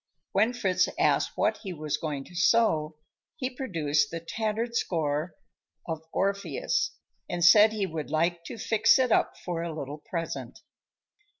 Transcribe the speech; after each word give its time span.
When 0.31 0.53
Fritz 0.53 0.89
asked 0.97 1.33
what 1.37 1.57
he 1.57 1.73
was 1.73 1.97
going 1.97 2.23
to 2.23 2.33
sew, 2.33 2.97
he 3.35 3.51
produced 3.51 4.09
the 4.09 4.19
tattered 4.19 4.75
score 4.75 5.35
of 5.85 6.01
"Orpheus" 6.11 6.95
and 7.29 7.45
said 7.45 7.71
he 7.71 7.85
would 7.85 8.09
like 8.09 8.43
to 8.45 8.57
fix 8.57 8.97
it 8.97 9.11
up 9.11 9.37
for 9.37 9.61
a 9.61 9.71
little 9.71 9.99
present. 9.99 10.61